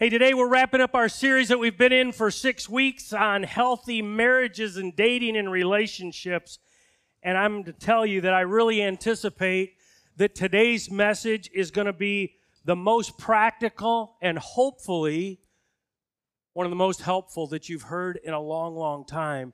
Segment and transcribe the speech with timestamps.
[0.00, 3.42] Hey, today we're wrapping up our series that we've been in for six weeks on
[3.42, 6.58] healthy marriages and dating and relationships.
[7.22, 9.74] And I'm to tell you that I really anticipate
[10.16, 15.42] that today's message is going to be the most practical and hopefully
[16.54, 19.52] one of the most helpful that you've heard in a long, long time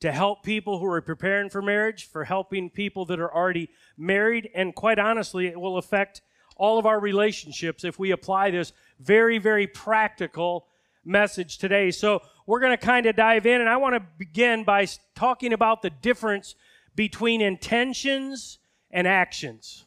[0.00, 4.50] to help people who are preparing for marriage, for helping people that are already married,
[4.56, 6.20] and quite honestly, it will affect
[6.56, 10.66] all of our relationships if we apply this very, very practical
[11.04, 11.90] message today.
[11.90, 15.52] So we're going to kind of dive in, and I want to begin by talking
[15.52, 16.54] about the difference
[16.94, 18.58] between intentions
[18.90, 19.84] and actions.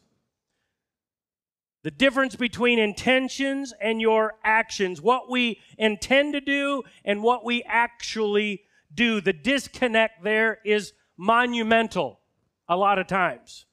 [1.84, 7.62] The difference between intentions and your actions, what we intend to do and what we
[7.62, 8.62] actually
[8.92, 9.20] do.
[9.20, 12.20] The disconnect there is monumental
[12.68, 13.64] a lot of times.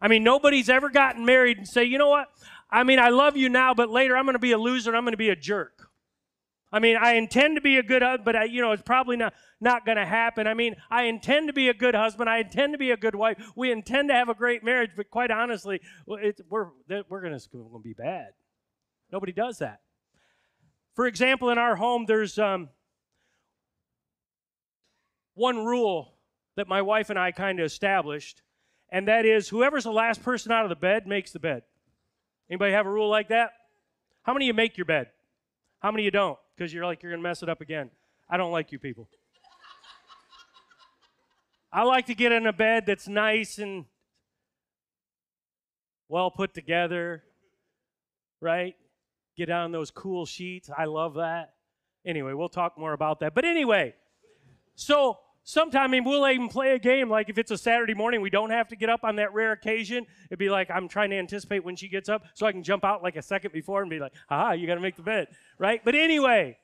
[0.00, 2.28] I mean, nobody's ever gotten married and say, you know what?
[2.70, 5.04] I mean, I love you now, but later I'm going to be a loser I'm
[5.04, 5.88] going to be a jerk.
[6.72, 9.16] I mean, I intend to be a good husband, but I, you know, it's probably
[9.16, 10.46] not, not going to happen.
[10.46, 12.28] I mean, I intend to be a good husband.
[12.28, 13.38] I intend to be a good wife.
[13.54, 17.92] We intend to have a great marriage, but quite honestly, we're, we're going to be
[17.92, 18.30] bad.
[19.12, 19.80] Nobody does that.
[20.94, 22.68] For example, in our home, there's um,
[25.34, 26.14] one rule
[26.56, 28.42] that my wife and I kind of established,
[28.90, 31.62] and that is whoever's the last person out of the bed makes the bed.
[32.48, 33.52] Anybody have a rule like that?
[34.22, 35.08] How many of you make your bed?
[35.80, 36.38] How many of you don't?
[36.56, 37.90] Because you're like, you're going to mess it up again.
[38.28, 39.08] I don't like you people.
[41.72, 43.84] I like to get in a bed that's nice and
[46.08, 47.22] well put together,
[48.40, 48.74] right?
[49.36, 50.70] Get on those cool sheets.
[50.76, 51.54] I love that.
[52.04, 53.34] Anyway, we'll talk more about that.
[53.34, 53.94] But anyway,
[54.74, 58.20] so Sometime, I mean, we'll even play a game like if it's a Saturday morning,
[58.20, 60.04] we don't have to get up on that rare occasion.
[60.28, 62.84] It'd be like I'm trying to anticipate when she gets up so I can jump
[62.84, 65.28] out like a second before and be like, "Ah, you got to make the bed,"
[65.56, 65.80] right?
[65.84, 66.58] But anyway,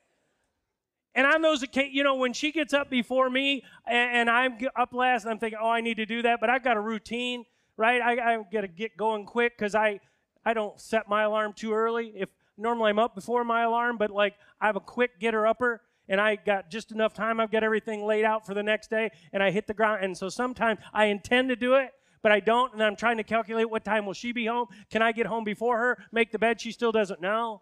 [1.15, 4.57] and on those occasions, you know, when she gets up before me and, and, I'm
[4.75, 6.81] up last, and I'm thinking, "Oh, I need to do that," but I've got a
[6.81, 7.45] routine,
[7.77, 8.01] right?
[8.01, 10.01] I, I got to get going quick because I
[10.43, 12.11] I don't set my alarm too early.
[12.17, 12.27] If
[12.57, 15.79] normally I'm up before my alarm, but like I have a quick getter upper
[16.09, 17.39] and I got just enough time.
[17.39, 20.03] I've got everything laid out for the next day, and I hit the ground.
[20.03, 21.91] And so sometimes I intend to do it,
[22.21, 24.67] but I don't, and I'm trying to calculate what time will she be home.
[24.89, 25.97] Can I get home before her?
[26.11, 26.61] Make the bed.
[26.61, 27.61] She still doesn't know.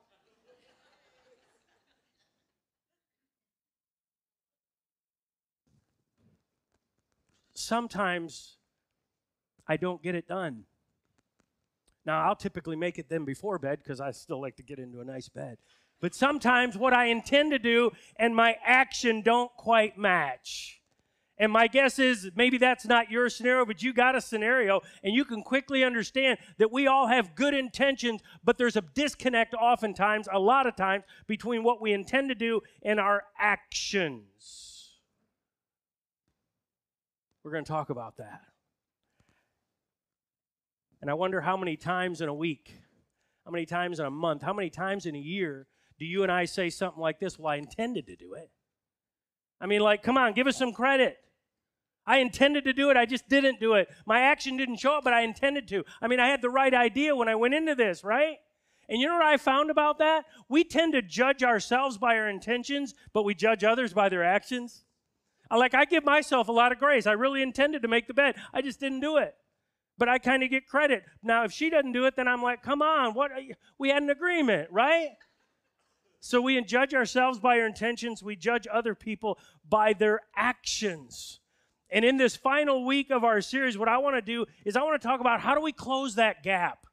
[7.53, 8.58] Sometimes
[9.68, 10.66] I don't get it done.
[12.06, 15.02] Now, I'll typically make it then before bed because I still like to get into
[15.02, 15.58] a nice bed.
[16.01, 20.81] But sometimes what I intend to do and my action don't quite match.
[21.38, 25.16] And my guess is maybe that's not your scenario, but you got a scenario, and
[25.16, 30.28] you can quickly understand that we all have good intentions, but there's a disconnect oftentimes,
[30.31, 35.00] a lot of times, between what we intend to do and our actions.
[37.44, 38.41] We're going to talk about that.
[41.01, 42.75] And I wonder how many times in a week,
[43.45, 45.66] how many times in a month, how many times in a year
[46.01, 47.38] do you and I say something like this?
[47.38, 48.50] Well, I intended to do it.
[49.62, 51.16] I mean, like, come on, give us some credit.
[52.07, 53.88] I intended to do it, I just didn't do it.
[54.07, 55.84] My action didn't show up, but I intended to.
[56.01, 58.38] I mean, I had the right idea when I went into this, right?
[58.90, 60.25] And you know what I found about that?
[60.50, 64.84] We tend to judge ourselves by our intentions, but we judge others by their actions.
[65.56, 67.06] Like, I give myself a lot of grace.
[67.06, 69.35] I really intended to make the bed, I just didn't do it.
[70.00, 71.03] But I kind of get credit.
[71.22, 73.29] Now, if she doesn't do it, then I'm like, come on, what?
[73.78, 75.09] We had an agreement, right?
[76.21, 81.39] So we judge ourselves by our intentions, we judge other people by their actions.
[81.89, 84.83] And in this final week of our series, what I want to do is I
[84.83, 86.85] want to talk about how do we close that gap?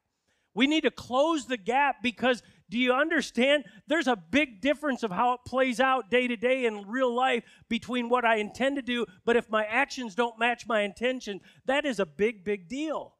[0.55, 2.41] We need to close the gap because
[2.71, 3.65] do you understand?
[3.87, 7.43] There's a big difference of how it plays out day to day in real life
[7.69, 11.85] between what I intend to do, but if my actions don't match my intention, that
[11.85, 13.13] is a big, big deal.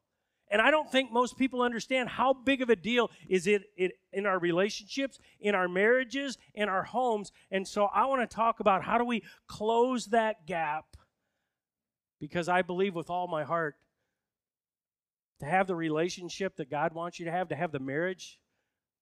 [0.51, 3.91] And I don't think most people understand how big of a deal is it, it
[4.11, 7.31] in our relationships, in our marriages, in our homes.
[7.51, 10.85] And so I want to talk about how do we close that gap
[12.19, 13.75] because I believe with all my heart
[15.39, 18.39] to have the relationship that God wants you to have, to have the marriage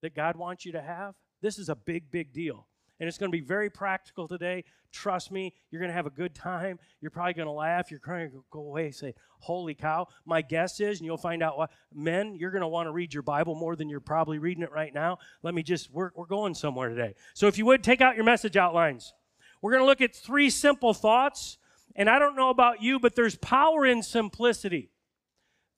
[0.02, 2.68] that God wants you to have, this is a big, big deal
[3.00, 4.64] and it's going to be very practical today.
[4.92, 6.80] Trust me, you're going to have a good time.
[7.02, 7.92] You're probably going to laugh.
[7.92, 10.08] You're going to go away and say, Holy cow.
[10.26, 13.14] My guess is, and you'll find out why, men, you're going to want to read
[13.14, 15.20] your Bible more than you're probably reading it right now.
[15.44, 17.14] Let me just, we're, we're going somewhere today.
[17.34, 19.14] So if you would, take out your message outlines.
[19.62, 21.58] We're going to look at three simple thoughts.
[21.96, 24.92] And I don't know about you, but there's power in simplicity.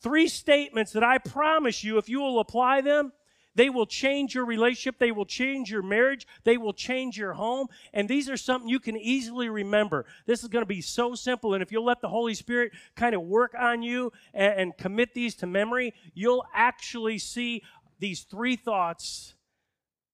[0.02, 3.12] Three statements that I promise you, if you will apply them,
[3.56, 5.00] They will change your relationship.
[5.00, 6.28] They will change your marriage.
[6.44, 7.68] They will change your home.
[7.94, 10.06] And these are something you can easily remember.
[10.26, 11.54] This is going to be so simple.
[11.54, 15.14] And if you'll let the Holy Spirit kind of work on you and, and commit
[15.14, 17.64] these to memory, you'll actually see
[18.00, 19.34] these three thoughts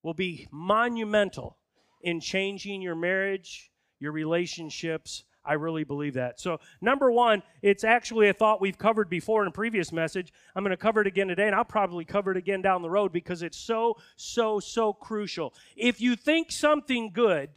[0.02, 1.58] will be monumental
[2.02, 6.40] in changing your marriage, your relationships, I really believe that.
[6.40, 10.34] So, number one, it's actually a thought we've covered before in a previous message.
[10.56, 12.90] I'm going to cover it again today, and I'll probably cover it again down the
[12.90, 15.54] road because it's so, so, so crucial.
[15.76, 17.50] If you think something good,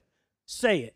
[0.47, 0.95] say it.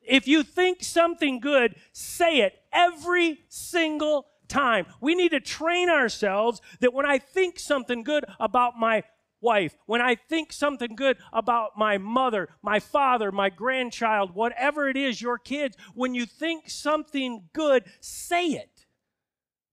[0.00, 4.86] If you think something good, say it every single time.
[5.00, 9.02] We need to train ourselves that when I think something good about my
[9.40, 14.96] wife, when I think something good about my mother, my father, my grandchild, whatever it
[14.96, 18.86] is, your kids, when you think something good, say it.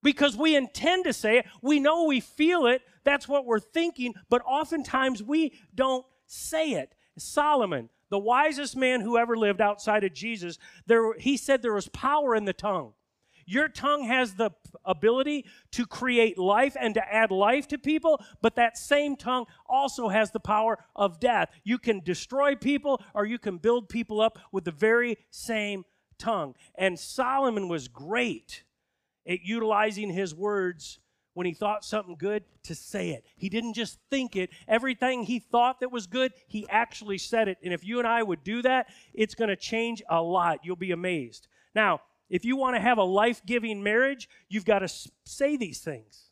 [0.01, 4.13] Because we intend to say it, we know we feel it, that's what we're thinking,
[4.29, 6.93] but oftentimes we don't say it.
[7.17, 10.57] Solomon, the wisest man who ever lived outside of Jesus,
[10.87, 12.93] there, he said there was power in the tongue.
[13.45, 14.51] Your tongue has the
[14.85, 20.09] ability to create life and to add life to people, but that same tongue also
[20.09, 21.49] has the power of death.
[21.63, 25.85] You can destroy people or you can build people up with the very same
[26.17, 26.55] tongue.
[26.75, 28.63] And Solomon was great
[29.27, 30.99] at utilizing his words
[31.33, 33.25] when he thought something good to say it.
[33.35, 34.51] He didn't just think it.
[34.67, 37.57] Everything he thought that was good, he actually said it.
[37.63, 40.59] And if you and I would do that, it's going to change a lot.
[40.63, 41.47] You'll be amazed.
[41.73, 44.89] Now, if you want to have a life giving marriage, you've got to
[45.25, 46.29] say these things.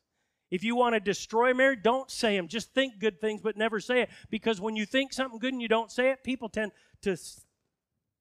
[0.50, 2.48] If you want to destroy marriage, don't say them.
[2.48, 4.10] Just think good things, but never say it.
[4.30, 6.74] Because when you think something good and you don't say it, people tend
[7.04, 7.16] to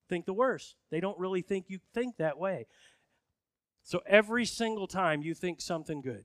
[0.09, 0.77] think the worst.
[0.91, 2.67] They don't really think you think that way.
[3.83, 6.25] So every single time you think something good,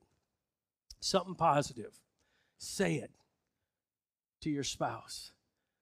[0.99, 1.99] something positive,
[2.57, 3.11] say it
[4.41, 5.31] to your spouse.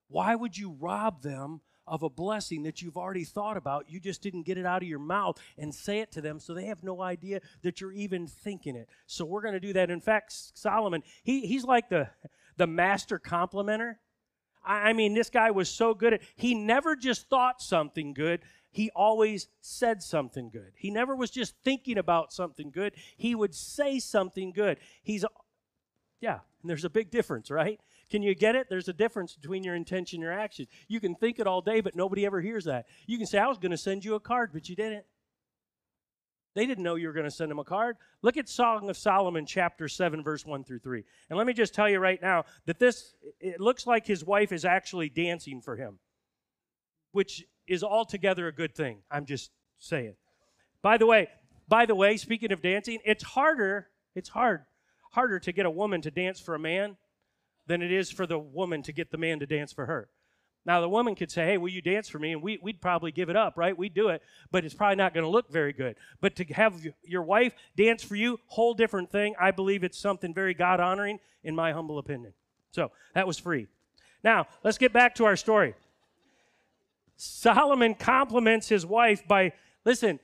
[0.08, 3.90] Why would you rob them of a blessing that you've already thought about.
[3.90, 6.54] You just didn't get it out of your mouth and say it to them, so
[6.54, 8.88] they have no idea that you're even thinking it.
[9.06, 9.90] So we're going to do that.
[9.90, 12.08] In fact, Solomon, he, he's like the,
[12.56, 13.96] the master complimenter.
[14.64, 18.40] I, I mean, this guy was so good at he never just thought something good.
[18.70, 20.72] He always said something good.
[20.74, 22.94] He never was just thinking about something good.
[23.16, 24.78] He would say something good.
[25.02, 25.24] He's
[26.20, 27.78] yeah, and there's a big difference, right?
[28.14, 28.68] Can you get it?
[28.70, 30.68] There's a difference between your intention and your action.
[30.86, 32.86] You can think it all day, but nobody ever hears that.
[33.08, 35.04] You can say, I was going to send you a card, but you didn't.
[36.54, 37.96] They didn't know you were going to send them a card.
[38.22, 41.02] Look at Song of Solomon, chapter 7, verse 1 through 3.
[41.28, 44.52] And let me just tell you right now that this, it looks like his wife
[44.52, 45.98] is actually dancing for him,
[47.10, 48.98] which is altogether a good thing.
[49.10, 49.50] I'm just
[49.80, 50.14] saying.
[50.82, 51.30] By the way,
[51.66, 54.66] by the way, speaking of dancing, it's harder, it's hard,
[55.10, 56.96] harder to get a woman to dance for a man
[57.66, 60.08] than it is for the woman to get the man to dance for her.
[60.66, 62.32] Now, the woman could say, Hey, will you dance for me?
[62.32, 63.76] And we, would probably give it up, right?
[63.76, 65.96] We'd do it, but it's probably not going to look very good.
[66.20, 69.34] But to have your wife dance for you, whole different thing.
[69.38, 72.32] I believe it's something very God honoring, in my humble opinion.
[72.70, 73.66] So that was free.
[74.22, 75.74] Now, let's get back to our story.
[77.16, 79.52] Solomon compliments his wife by,
[79.84, 80.18] listen,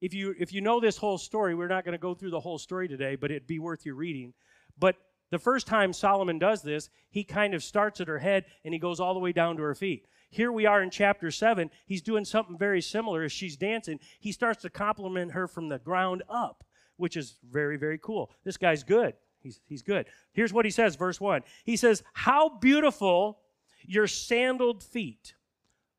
[0.00, 2.40] if you, if you know this whole story, we're not going to go through the
[2.40, 4.32] whole story today, but it'd be worth your reading.
[4.78, 4.96] But
[5.30, 8.78] the first time Solomon does this, he kind of starts at her head and he
[8.78, 10.06] goes all the way down to her feet.
[10.30, 11.70] Here we are in chapter 7.
[11.86, 14.00] He's doing something very similar as she's dancing.
[14.18, 16.64] He starts to compliment her from the ground up,
[16.96, 18.30] which is very, very cool.
[18.42, 19.14] This guy's good.
[19.40, 20.06] He's, he's good.
[20.32, 21.42] Here's what he says, verse 1.
[21.64, 23.38] He says, How beautiful
[23.86, 25.34] your sandaled feet,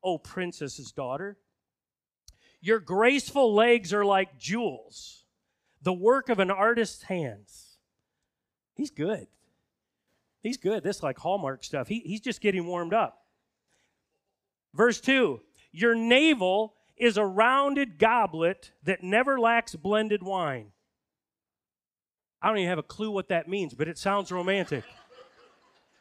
[0.02, 1.38] O princess's daughter.
[2.60, 5.24] Your graceful legs are like jewels,
[5.82, 7.65] the work of an artist's hands.
[8.76, 9.26] He's good.
[10.42, 10.84] He's good.
[10.84, 11.88] This like Hallmark stuff.
[11.88, 13.24] He, he's just getting warmed up.
[14.74, 15.40] Verse 2
[15.72, 20.72] Your navel is a rounded goblet that never lacks blended wine.
[22.40, 24.84] I don't even have a clue what that means, but it sounds romantic.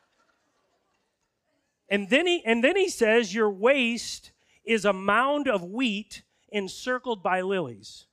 [1.89, 4.31] and then he and then he says your waist
[4.65, 8.05] is a mound of wheat encircled by lilies.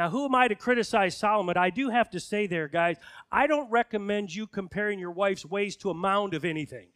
[0.00, 1.58] Now, who am I to criticize Solomon?
[1.58, 2.96] I do have to say there, guys,
[3.30, 6.86] I don't recommend you comparing your wife's waist to a mound of anything.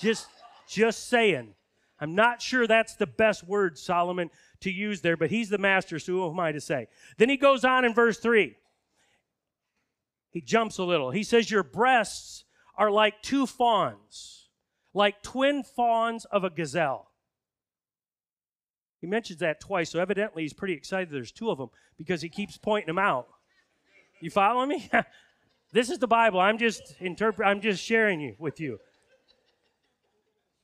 [0.00, 0.28] just,
[0.66, 1.52] just saying.
[2.00, 5.98] I'm not sure that's the best word, Solomon, to use there, but he's the master,
[5.98, 6.88] so who am I to say?
[7.18, 8.56] Then he goes on in verse 3.
[10.30, 11.10] He jumps a little.
[11.10, 14.48] He says, Your breasts are like two fawns,
[14.94, 17.10] like twin fawns of a gazelle.
[19.04, 21.68] He mentions that twice, so evidently he's pretty excited there's two of them
[21.98, 23.28] because he keeps pointing them out.
[24.22, 24.90] You following me?
[25.72, 26.38] This is the Bible.
[26.38, 28.78] I'm just interpret I'm just sharing you with you.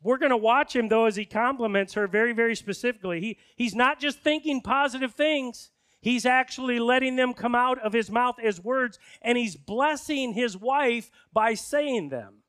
[0.05, 3.21] We're going to watch him though as he compliments her very very specifically.
[3.21, 5.73] He he's not just thinking positive things.
[6.01, 10.57] He's actually letting them come out of his mouth as words and he's blessing his
[10.57, 12.45] wife by saying them.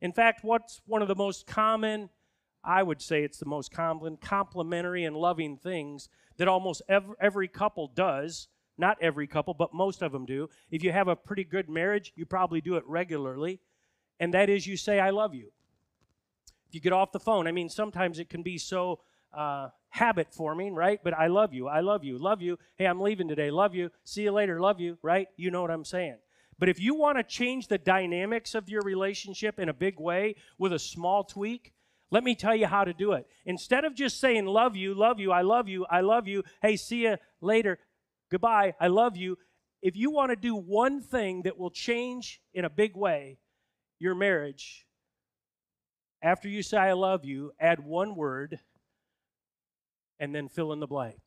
[0.00, 2.10] In fact, what's one of the most common
[2.64, 7.88] I would say it's the most complimentary and loving things that almost every, every couple
[7.88, 10.48] does not every couple, but most of them do.
[10.70, 13.60] If you have a pretty good marriage, you probably do it regularly.
[14.18, 15.52] And that is you say, I love you.
[16.68, 19.00] If you get off the phone, I mean, sometimes it can be so
[19.32, 21.00] uh, habit forming, right?
[21.02, 21.68] But I love you.
[21.68, 22.18] I love you.
[22.18, 22.58] Love you.
[22.76, 23.50] Hey, I'm leaving today.
[23.50, 23.90] Love you.
[24.04, 24.60] See you later.
[24.60, 25.28] Love you, right?
[25.36, 26.16] You know what I'm saying.
[26.58, 30.36] But if you want to change the dynamics of your relationship in a big way
[30.58, 31.72] with a small tweak,
[32.12, 33.26] let me tell you how to do it.
[33.44, 36.76] Instead of just saying, love you, love you, I love you, I love you, hey,
[36.76, 37.80] see you later,
[38.32, 38.72] Goodbye.
[38.80, 39.36] I love you.
[39.82, 43.36] If you want to do one thing that will change in a big way
[43.98, 44.86] your marriage,
[46.22, 48.58] after you say I love you, add one word
[50.18, 51.20] and then fill in the blank.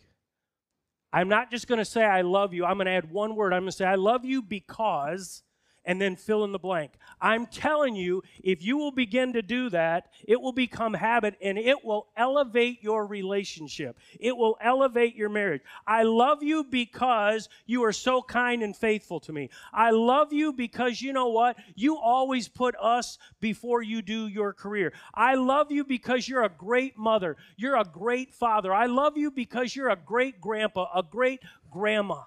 [1.13, 2.65] I'm not just going to say I love you.
[2.65, 3.53] I'm going to add one word.
[3.53, 5.43] I'm going to say I love you because
[5.85, 6.91] and then fill in the blank.
[7.21, 11.57] I'm telling you, if you will begin to do that, it will become habit and
[11.57, 13.97] it will elevate your relationship.
[14.19, 15.61] It will elevate your marriage.
[15.87, 19.49] I love you because you are so kind and faithful to me.
[19.73, 21.57] I love you because you know what?
[21.75, 24.93] You always put us before you do your career.
[25.13, 27.37] I love you because you're a great mother.
[27.57, 28.73] You're a great father.
[28.73, 32.21] I love you because you're a great grandpa, a great grandma.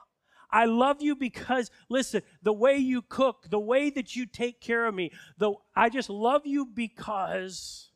[0.50, 4.86] I love you because, listen, the way you cook, the way that you take care
[4.86, 7.90] of me, the, I just love you because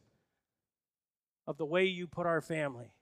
[1.47, 2.93] of the way you put our family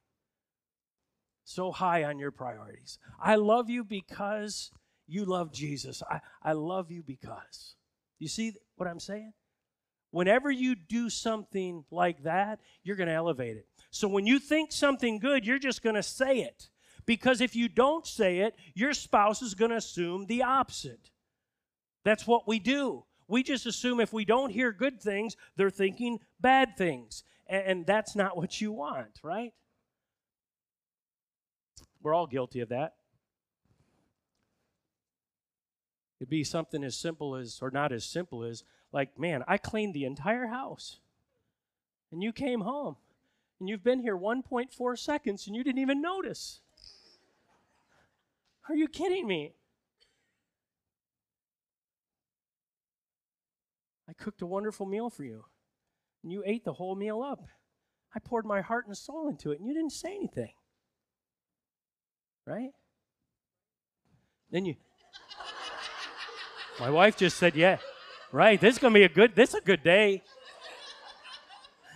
[1.45, 2.99] so high on your priorities.
[3.21, 4.71] I love you because
[5.09, 6.03] you love Jesus.
[6.09, 7.75] I, I love you because.
[8.19, 9.33] You see what I'm saying?
[10.13, 13.67] Whenever you do something like that, you're going to elevate it.
[13.91, 16.69] So when you think something good, you're just going to say it.
[17.07, 21.11] Because if you don't say it, your spouse is going to assume the opposite.
[22.05, 23.05] That's what we do.
[23.29, 27.23] We just assume if we don't hear good things, they're thinking bad things.
[27.47, 29.53] And that's not what you want, right?
[32.03, 32.95] We're all guilty of that.
[36.21, 39.95] It'd be something as simple as, or not as simple as, like, man, I cleaned
[39.95, 40.99] the entire house.
[42.13, 42.97] And you came home.
[43.59, 46.61] And you've been here 1.4 seconds and you didn't even notice.
[48.71, 49.53] Are you kidding me?
[54.09, 55.45] I cooked a wonderful meal for you,
[56.23, 57.41] and you ate the whole meal up.
[58.15, 60.53] I poured my heart and soul into it, and you didn't say anything.
[62.47, 62.71] Right?
[64.53, 64.77] Then you.
[66.79, 67.79] my wife just said, "Yeah,
[68.31, 68.61] right.
[68.61, 69.35] This is gonna be a good.
[69.35, 70.23] This is a good day."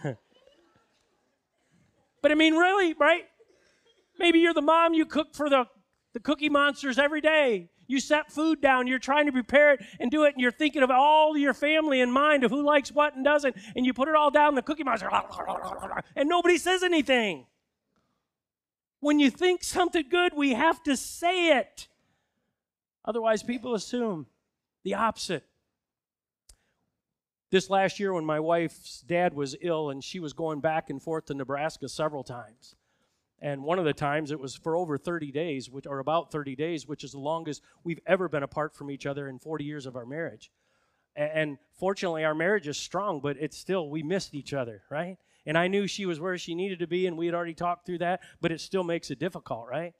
[2.20, 3.26] but I mean, really, right?
[4.18, 4.92] Maybe you're the mom.
[4.92, 5.66] You cook for the
[6.14, 7.68] the cookie monsters every day.
[7.86, 10.82] You set food down, you're trying to prepare it and do it, and you're thinking
[10.82, 14.08] of all your family in mind of who likes what and doesn't, and you put
[14.08, 15.10] it all down, the cookie monster,
[16.16, 17.44] and nobody says anything.
[19.00, 21.88] When you think something good, we have to say it.
[23.04, 24.26] Otherwise, people assume
[24.82, 25.44] the opposite.
[27.50, 31.02] This last year, when my wife's dad was ill and she was going back and
[31.02, 32.76] forth to Nebraska several times,
[33.44, 36.56] and one of the times it was for over 30 days, which, or about 30
[36.56, 39.84] days, which is the longest we've ever been apart from each other in 40 years
[39.84, 40.50] of our marriage.
[41.14, 45.18] And fortunately, our marriage is strong, but it's still, we missed each other, right?
[45.44, 47.84] And I knew she was where she needed to be, and we had already talked
[47.84, 49.92] through that, but it still makes it difficult, right?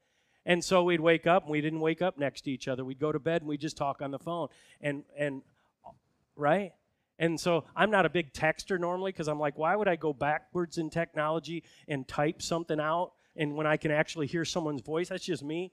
[0.47, 2.83] And so we'd wake up, and we didn't wake up next to each other.
[2.83, 4.47] We'd go to bed, and we'd just talk on the phone.
[4.81, 5.43] And, and
[6.35, 6.71] right?
[7.19, 10.13] And so I'm not a big texter normally because I'm like, why would I go
[10.13, 15.09] backwards in technology and type something out and when I can actually hear someone's voice.
[15.09, 15.71] That's just me.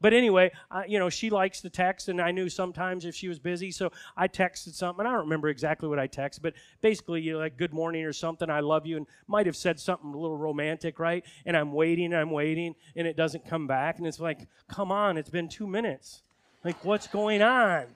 [0.00, 3.28] But anyway, uh, you know, she likes to text, and I knew sometimes if she
[3.28, 5.06] was busy, so I texted something.
[5.06, 8.12] I don't remember exactly what I texted, but basically, you know, like "Good morning" or
[8.12, 8.50] something.
[8.50, 11.24] I love you, and might have said something a little romantic, right?
[11.46, 15.16] And I'm waiting, I'm waiting, and it doesn't come back, and it's like, come on,
[15.16, 16.22] it's been two minutes.
[16.62, 17.86] Like, what's going on?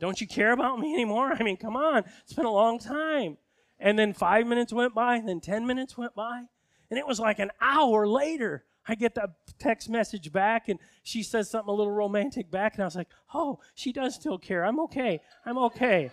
[0.00, 1.32] Don't you care about me anymore?
[1.38, 3.38] I mean, come on, it's been a long time.
[3.78, 6.44] And then five minutes went by, and then ten minutes went by,
[6.90, 11.22] and it was like an hour later, I get that text message back, and she
[11.22, 14.64] says something a little romantic back, and I was like, oh, she does still care.
[14.64, 15.20] I'm okay.
[15.46, 16.10] I'm okay.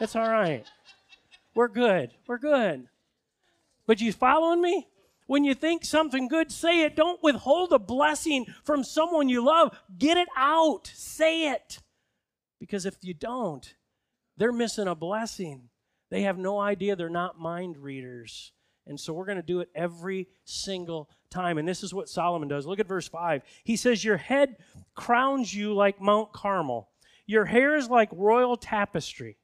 [0.00, 0.64] It's all right.
[1.54, 2.12] We're good.
[2.26, 2.88] We're good.
[3.86, 4.86] But you following me?
[5.26, 6.96] When you think something good, say it.
[6.96, 9.78] Don't withhold a blessing from someone you love.
[9.98, 10.90] Get it out.
[10.94, 11.80] Say it.
[12.58, 13.74] Because if you don't,
[14.38, 15.68] they're missing a blessing.
[16.10, 18.52] They have no idea they're not mind readers.
[18.88, 21.58] And so we're going to do it every single time.
[21.58, 22.66] And this is what Solomon does.
[22.66, 23.42] Look at verse 5.
[23.64, 24.56] He says, Your head
[24.94, 26.88] crowns you like Mount Carmel,
[27.26, 29.36] your hair is like royal tapestry.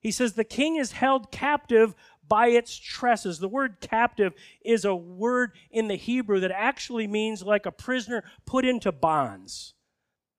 [0.00, 1.94] He says, The king is held captive
[2.26, 3.38] by its tresses.
[3.38, 4.32] The word captive
[4.64, 9.74] is a word in the Hebrew that actually means like a prisoner put into bonds.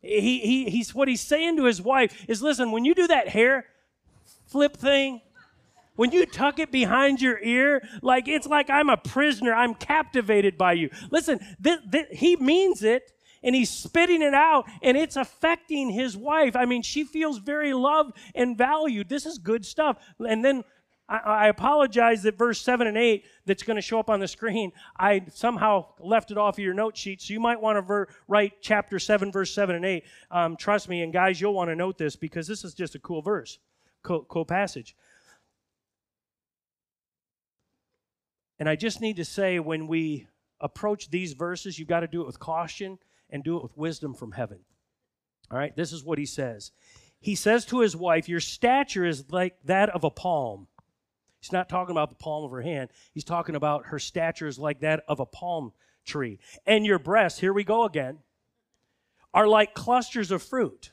[0.02, 3.28] He, he, he's, what he's saying to his wife is listen, when you do that
[3.28, 3.66] hair
[4.48, 5.22] flip thing,
[5.96, 10.58] when you tuck it behind your ear, like it's like I'm a prisoner, I'm captivated
[10.58, 10.90] by you.
[11.10, 13.12] Listen, th- th- he means it
[13.44, 16.56] and he's spitting it out and it's affecting his wife.
[16.56, 19.10] I mean, she feels very loved and valued.
[19.10, 19.98] This is good stuff.
[20.20, 20.64] And then
[21.10, 24.28] I, I apologize that verse 7 and 8 that's going to show up on the
[24.28, 27.22] screen, I somehow left it off of your note sheet.
[27.22, 30.04] So you might want to ver- write chapter 7, verse 7 and 8.
[30.32, 33.00] Um, trust me, and guys, you'll want to note this because this is just a
[33.00, 33.60] cool verse,
[34.04, 34.96] cool, cool passage.
[38.62, 40.28] And I just need to say when we
[40.60, 43.00] approach these verses, you've got to do it with caution
[43.32, 44.60] and do it with wisdom from heaven.
[45.50, 46.72] All right, this is what he says.
[47.20, 50.68] He says to his wife, Your stature is like that of a palm.
[51.40, 52.92] He's not talking about the palm of her hand.
[53.16, 55.72] He's talking about her stature is like that of a palm
[56.06, 56.38] tree.
[56.64, 58.20] And your breasts, here we go again,
[59.34, 60.92] are like clusters of fruit.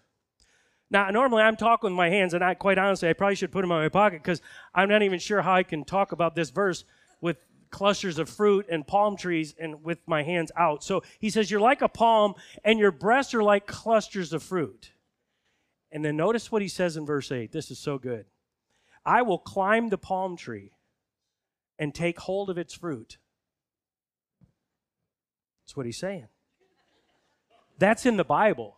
[0.90, 3.60] Now, normally I'm talking with my hands, and I quite honestly, I probably should put
[3.60, 4.40] them in my pocket because
[4.74, 6.86] I'm not even sure how I can talk about this verse
[7.20, 7.36] with
[7.70, 10.82] clusters of fruit and palm trees and with my hands out.
[10.82, 12.34] So he says, You're like a palm,
[12.64, 14.92] and your breasts are like clusters of fruit.
[15.90, 17.50] And then notice what he says in verse 8.
[17.50, 18.26] This is so good.
[19.04, 20.72] I will climb the palm tree
[21.78, 23.18] and take hold of its fruit.
[25.64, 26.28] That's what he's saying.
[27.78, 28.76] That's in the Bible.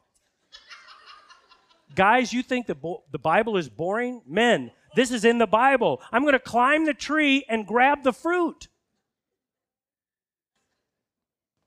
[1.94, 4.22] Guys, you think the, bo- the Bible is boring?
[4.26, 6.00] Men, this is in the Bible.
[6.12, 8.68] I'm going to climb the tree and grab the fruit.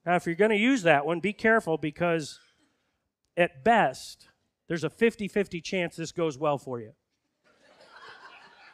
[0.06, 2.40] Now, if you're going to use that one, be careful because
[3.38, 4.28] at best,
[4.68, 6.92] there's a 50 50 chance this goes well for you.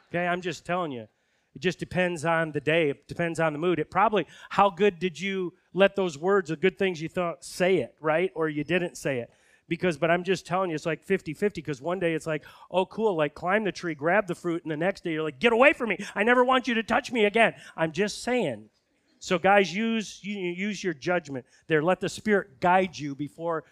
[0.10, 1.08] Okay, I'm just telling you.
[1.56, 2.90] It just depends on the day.
[2.90, 3.80] It depends on the mood.
[3.80, 7.78] It probably, how good did you let those words, the good things you thought, say
[7.78, 8.32] it, right?
[8.36, 9.30] Or you didn't say it.
[9.68, 11.62] Because, but I'm just telling you, it's like 50 50.
[11.62, 14.64] Because one day it's like, oh, cool, like climb the tree, grab the fruit.
[14.64, 16.04] And the next day you're like, get away from me.
[16.16, 17.54] I never want you to touch me again.
[17.76, 18.70] I'm just saying.
[19.20, 21.84] So, guys, use, use your judgment there.
[21.84, 23.66] Let the Spirit guide you before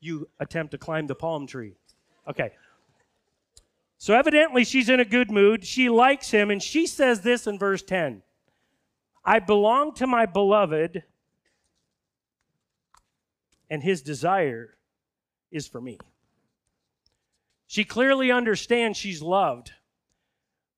[0.00, 1.74] you attempt to climb the palm tree.
[2.26, 2.52] Okay.
[3.98, 5.64] So, evidently, she's in a good mood.
[5.64, 8.22] She likes him, and she says this in verse 10
[9.22, 11.02] I belong to my beloved,
[13.68, 14.74] and his desire
[15.50, 15.98] is for me.
[17.66, 19.72] She clearly understands she's loved,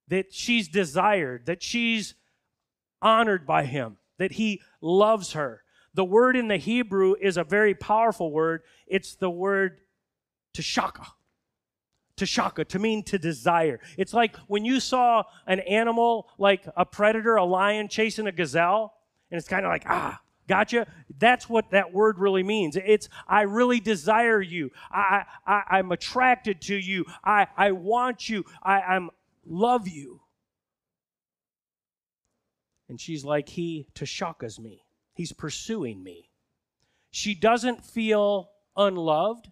[0.08, 2.14] that she's desired, that she's
[3.00, 5.62] honored by him that he loves her.
[5.94, 8.62] The word in the Hebrew is a very powerful word.
[8.86, 9.80] It's the word
[10.54, 11.06] tashaka.
[12.16, 13.80] Tashaka, to mean to desire.
[13.98, 18.94] It's like when you saw an animal, like a predator, a lion chasing a gazelle,
[19.30, 20.86] and it's kind of like, ah, gotcha.
[21.18, 22.76] That's what that word really means.
[22.76, 24.70] It's, I really desire you.
[24.90, 27.04] I, I, I'm attracted to you.
[27.24, 28.44] I, I want you.
[28.62, 29.10] I, I'm
[29.44, 30.20] love you.
[32.88, 34.84] And she's like, He Tashakas me.
[35.14, 36.30] He's pursuing me.
[37.10, 39.50] She doesn't feel unloved.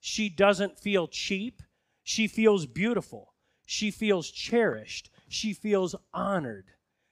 [0.00, 1.62] She doesn't feel cheap.
[2.04, 3.34] She feels beautiful.
[3.66, 5.10] She feels cherished.
[5.28, 6.66] She feels honored.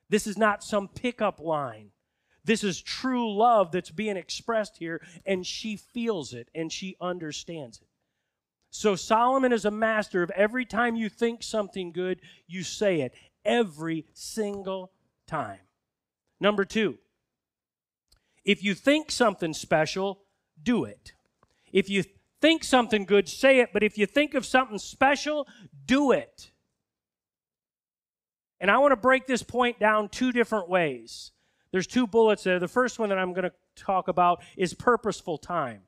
[0.08, 1.90] This is not some pickup line.
[2.44, 7.78] This is true love that's being expressed here, and she feels it and she understands
[7.80, 7.88] it.
[8.70, 13.14] So Solomon is a master of every time you think something good, you say it
[13.44, 14.92] every single
[15.26, 15.60] time.
[16.40, 16.98] Number two,
[18.44, 20.20] if you think something special,
[20.62, 21.12] do it.
[21.72, 22.04] If you
[22.40, 23.70] think something good, say it.
[23.72, 25.48] But if you think of something special,
[25.86, 26.50] do it.
[28.60, 31.32] And I want to break this point down two different ways.
[31.72, 32.58] There's two bullets there.
[32.58, 35.82] The first one that I'm going to talk about is purposeful time.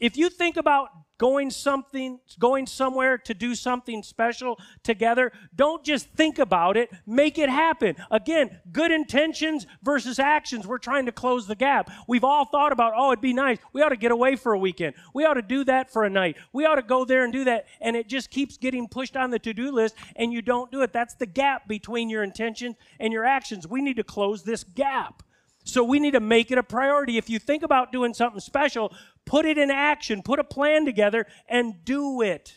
[0.00, 0.88] If you think about
[1.22, 7.38] going something going somewhere to do something special together don't just think about it make
[7.38, 7.94] it happen.
[8.10, 10.66] Again good intentions versus actions.
[10.66, 11.90] We're trying to close the gap.
[12.08, 13.58] We've all thought about oh it'd be nice.
[13.72, 14.96] We ought to get away for a weekend.
[15.14, 16.36] We ought to do that for a night.
[16.52, 17.66] We ought to go there and do that.
[17.80, 20.92] And it just keeps getting pushed on the to-do list and you don't do it.
[20.92, 23.68] That's the gap between your intentions and your actions.
[23.68, 25.22] We need to close this gap.
[25.64, 27.18] So we need to make it a priority.
[27.18, 28.92] If you think about doing something special,
[29.24, 32.54] put it in action, put a plan together, and do it.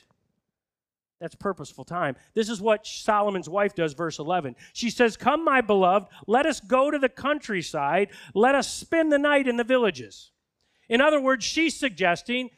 [1.20, 2.16] That's purposeful time.
[2.34, 4.56] This is what Solomon's wife does, verse 11.
[4.74, 8.10] She says, Come, my beloved, let us go to the countryside.
[8.34, 10.32] Let us spend the night in the villages.
[10.90, 12.50] In other words, she's suggesting,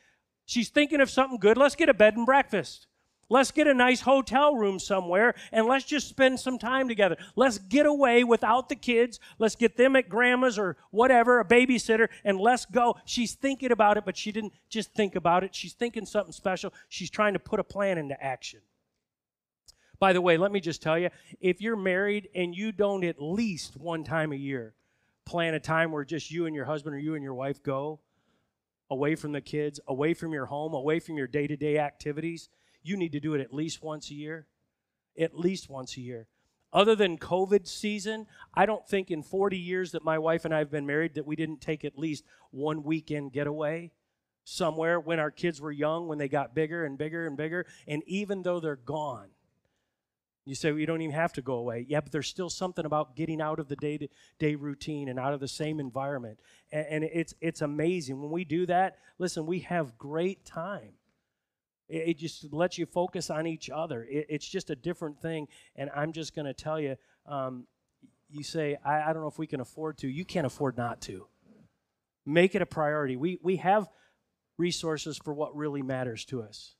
[0.45, 1.57] she's thinking of something good.
[1.57, 2.87] Let's get a bed and breakfast.
[3.29, 7.17] Let's get a nice hotel room somewhere and let's just spend some time together.
[7.35, 9.19] Let's get away without the kids.
[9.37, 12.95] Let's get them at grandma's or whatever, a babysitter, and let's go.
[13.05, 15.53] She's thinking about it, but she didn't just think about it.
[15.53, 16.73] She's thinking something special.
[16.87, 18.61] She's trying to put a plan into action.
[19.99, 21.09] By the way, let me just tell you
[21.41, 24.75] if you're married and you don't at least one time a year
[25.27, 27.99] plan a time where just you and your husband or you and your wife go
[28.89, 32.47] away from the kids, away from your home, away from your day to day activities,
[32.87, 34.47] you need to do it at least once a year.
[35.19, 36.27] At least once a year.
[36.73, 40.59] Other than COVID season, I don't think in 40 years that my wife and I
[40.59, 43.91] have been married that we didn't take at least one weekend getaway
[44.43, 47.65] somewhere when our kids were young, when they got bigger and bigger and bigger.
[47.87, 49.29] And even though they're gone,
[50.45, 51.85] you say, well, you don't even have to go away.
[51.89, 54.07] Yeah, but there's still something about getting out of the day to
[54.39, 56.39] day routine and out of the same environment.
[56.71, 58.21] And, and, it's, it's amazing.
[58.21, 60.93] When we do that, listen, we have great time.
[61.89, 64.03] It, just lets you focus on each other.
[64.03, 65.47] It, it's just a different thing.
[65.75, 67.65] And I'm just going to tell you um,
[68.29, 70.07] you say, I, I don't know if we can afford to.
[70.07, 71.27] You can't afford not to.
[72.25, 73.15] Make it a priority.
[73.15, 73.87] We, we have
[74.57, 76.75] resources for what really matters to us.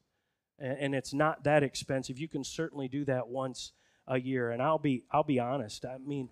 [0.59, 2.19] And, and it's not that expensive.
[2.19, 3.71] You can certainly do that once
[4.07, 4.51] a year.
[4.51, 5.85] And I'll be, I'll be honest.
[5.85, 6.29] I mean,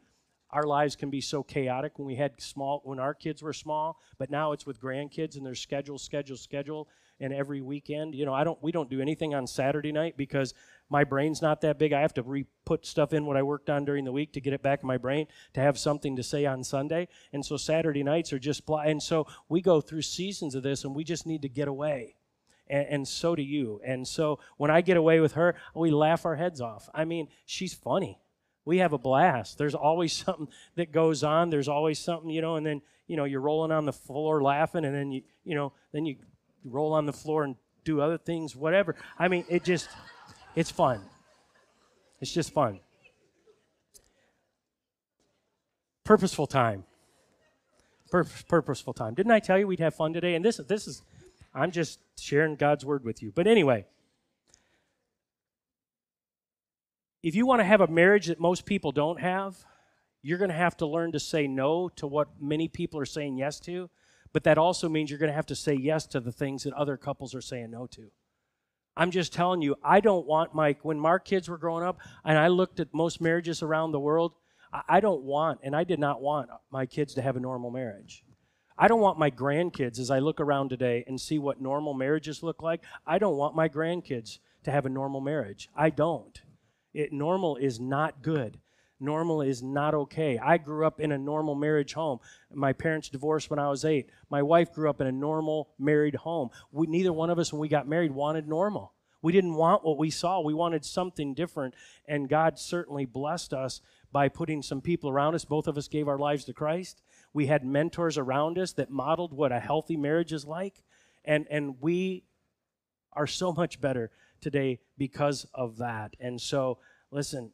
[0.51, 3.99] our lives can be so chaotic when we had small when our kids were small
[4.17, 6.87] but now it's with grandkids and their schedule schedule schedule
[7.19, 8.15] and every weekend.
[8.15, 10.53] You know, I don't we don't do anything on Saturday night because
[10.89, 11.93] my brain's not that big.
[11.93, 14.41] I have to re put stuff in what I worked on during the week to
[14.41, 17.07] get it back in my brain to have something to say on Sunday.
[17.33, 18.81] And so Saturday nights are just blah.
[18.81, 22.15] And so we go through seasons of this and we just need to get away.
[22.67, 23.79] And, and so do you.
[23.85, 26.89] And so when I get away with her, we laugh our heads off.
[26.93, 28.19] I mean, she's funny.
[28.65, 29.57] We have a blast.
[29.57, 31.49] There's always something that goes on.
[31.49, 34.83] There's always something, you know, and then, you know, you're rolling on the floor laughing,
[34.83, 36.15] and then you, you know, then you
[36.65, 38.95] roll on the floor and do other things, whatever.
[39.17, 39.87] I mean, it just,
[40.55, 41.01] it's fun.
[42.19, 42.79] It's just fun.
[46.03, 46.83] Purposeful time.
[48.11, 49.13] Pur- purposeful time.
[49.13, 50.35] Didn't I tell you we'd have fun today?
[50.35, 51.01] And this, this is,
[51.53, 53.31] I'm just sharing God's word with you.
[53.33, 53.85] But anyway,
[57.23, 59.57] if you want to have a marriage that most people don't have,
[60.21, 63.37] you're going to have to learn to say no to what many people are saying
[63.37, 63.89] yes to
[64.35, 66.73] but that also means you're going to have to say yes to the things that
[66.73, 68.11] other couples are saying no to.
[68.97, 72.37] I'm just telling you, I don't want my, when my kids were growing up and
[72.37, 74.33] I looked at most marriages around the world,
[74.89, 78.25] I don't want, and I did not want my kids to have a normal marriage.
[78.77, 82.43] I don't want my grandkids, as I look around today and see what normal marriages
[82.43, 85.69] look like, I don't want my grandkids to have a normal marriage.
[85.77, 86.41] I don't.
[86.93, 88.59] It, normal is not good
[88.99, 90.37] normal is not okay.
[90.37, 92.19] I grew up in a normal marriage home.
[92.53, 94.09] My parents divorced when I was eight.
[94.29, 96.49] My wife grew up in a normal married home.
[96.71, 98.93] We, neither one of us, when we got married, wanted normal.
[99.21, 100.39] We didn't want what we saw.
[100.41, 101.73] We wanted something different.
[102.07, 103.81] And God certainly blessed us
[104.11, 105.45] by putting some people around us.
[105.45, 107.01] Both of us gave our lives to Christ.
[107.33, 110.83] We had mentors around us that modeled what a healthy marriage is like.
[111.25, 112.23] And, and we
[113.13, 116.15] are so much better today because of that.
[116.19, 116.77] And so,
[117.09, 117.51] listen,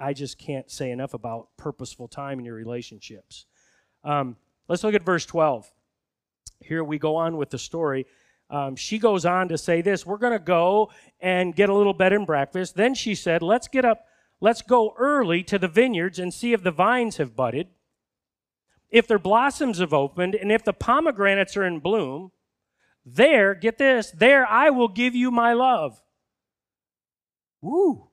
[0.00, 3.44] I just can't say enough about purposeful time in your relationships.
[4.02, 4.36] Um,
[4.66, 5.70] let's look at verse 12.
[6.60, 8.06] Here we go on with the story.
[8.48, 11.92] Um, she goes on to say this We're going to go and get a little
[11.92, 12.74] bed and breakfast.
[12.74, 14.06] Then she said, Let's get up,
[14.40, 17.68] let's go early to the vineyards and see if the vines have budded,
[18.88, 22.32] if their blossoms have opened, and if the pomegranates are in bloom.
[23.04, 26.02] There, get this, there I will give you my love.
[27.62, 28.09] Woo.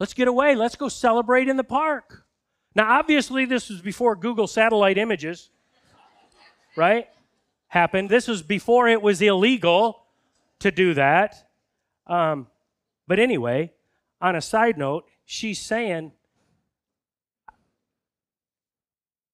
[0.00, 0.54] Let's get away.
[0.54, 2.24] Let's go celebrate in the park.
[2.74, 5.50] Now, obviously, this was before Google satellite images,
[6.76, 7.08] right?
[7.68, 8.10] Happened.
[8.10, 10.04] This was before it was illegal
[10.60, 11.48] to do that.
[12.06, 12.48] Um,
[13.06, 13.72] but anyway,
[14.20, 16.12] on a side note, she's saying,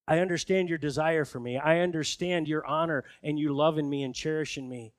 [0.06, 1.56] I understand your desire for me.
[1.56, 4.92] I understand your honor and you loving me and cherishing me.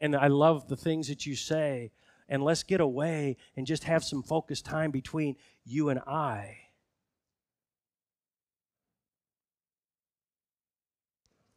[0.00, 1.90] And I love the things that you say
[2.28, 6.58] and let's get away and just have some focused time between you and I.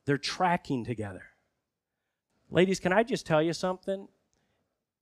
[0.05, 1.23] They're tracking together.
[2.49, 4.07] Ladies, can I just tell you something?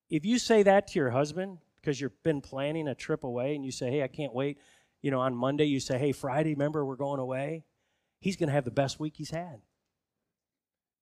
[0.09, 3.65] If you say that to your husband because you've been planning a trip away and
[3.65, 4.57] you say, hey, I can't wait,
[5.01, 7.65] you know, on Monday you say, hey, Friday, remember we're going away?
[8.21, 9.59] He's going to have the best week he's had.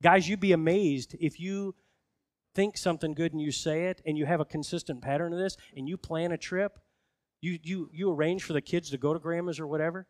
[0.02, 1.76] Guys, you'd be amazed if you
[2.54, 5.58] think something good and you say it and you have a consistent pattern of this
[5.76, 6.80] and you plan a trip,
[7.42, 10.08] you you you arrange for the kids to go to grandma's or whatever,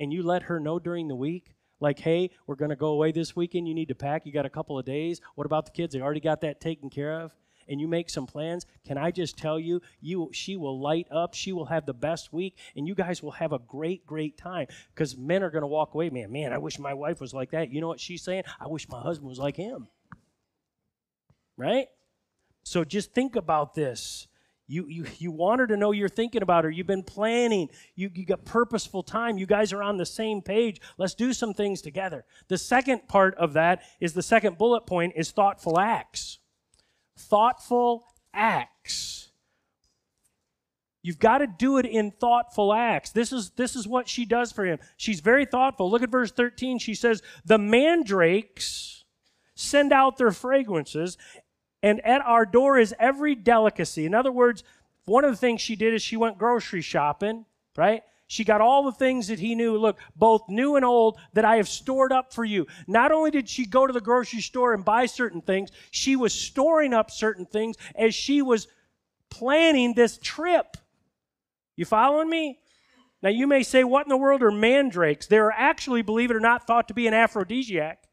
[0.00, 3.36] and you let her know during the week, like, hey, we're gonna go away this
[3.36, 5.20] weekend, you need to pack, you got a couple of days.
[5.34, 5.94] What about the kids?
[5.94, 7.34] They already got that taken care of.
[7.66, 11.32] And you make some plans, can I just tell you, you she will light up,
[11.32, 14.66] she will have the best week, and you guys will have a great, great time.
[14.94, 17.70] Because men are gonna walk away, man, man, I wish my wife was like that.
[17.70, 18.42] You know what she's saying?
[18.60, 19.88] I wish my husband was like him
[21.56, 21.86] right?
[22.62, 24.26] So just think about this.
[24.66, 26.70] You, you, you want her to know you're thinking about her.
[26.70, 27.68] You've been planning.
[27.94, 29.36] You, you got purposeful time.
[29.36, 30.80] You guys are on the same page.
[30.96, 32.24] Let's do some things together.
[32.48, 36.38] The second part of that is the second bullet point is thoughtful acts.
[37.16, 39.28] Thoughtful acts.
[41.02, 43.10] You've got to do it in thoughtful acts.
[43.10, 44.78] This is, this is what she does for him.
[44.96, 45.90] She's very thoughtful.
[45.90, 46.78] Look at verse 13.
[46.78, 49.04] She says, The mandrakes
[49.54, 51.18] send out their fragrances,
[51.84, 54.06] and at our door is every delicacy.
[54.06, 54.64] In other words,
[55.04, 57.44] one of the things she did is she went grocery shopping,
[57.76, 58.02] right?
[58.26, 61.56] She got all the things that he knew, look, both new and old, that I
[61.56, 62.66] have stored up for you.
[62.86, 66.32] Not only did she go to the grocery store and buy certain things, she was
[66.32, 68.66] storing up certain things as she was
[69.28, 70.78] planning this trip.
[71.76, 72.60] You following me?
[73.22, 75.26] Now, you may say, what in the world are mandrakes?
[75.26, 78.04] They're actually, believe it or not, thought to be an aphrodisiac.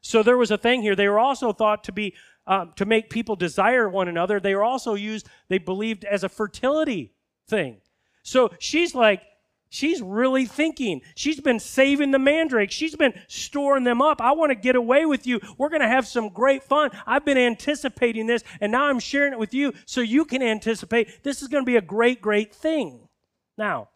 [0.00, 0.96] So there was a thing here.
[0.96, 2.14] They were also thought to be
[2.46, 4.40] um, to make people desire one another.
[4.40, 7.12] They were also used, they believed, as a fertility
[7.48, 7.78] thing.
[8.22, 9.22] So she's like,
[9.68, 11.02] she's really thinking.
[11.14, 12.70] She's been saving the mandrake.
[12.70, 14.20] She's been storing them up.
[14.20, 15.40] I want to get away with you.
[15.58, 16.90] We're going to have some great fun.
[17.06, 21.22] I've been anticipating this, and now I'm sharing it with you so you can anticipate.
[21.22, 23.08] This is going to be a great, great thing.
[23.58, 23.88] Now,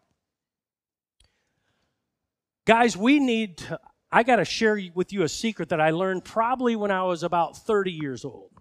[2.65, 3.79] guys, we need to
[4.11, 7.23] I got to share with you a secret that I learned probably when I was
[7.23, 8.51] about 30 years old.